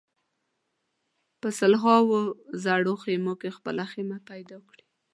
په 1.39 1.47
لسهاوو 1.61 2.19
زره 2.63 2.93
خېمو 3.03 3.33
کې 3.41 3.49
خپله 3.57 3.83
خېمه 3.91 4.17
پیدا 4.29 4.57
کړي. 4.67 4.83